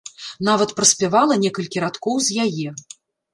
[0.47, 2.67] Нават праспявала некалькі радкоў з яе.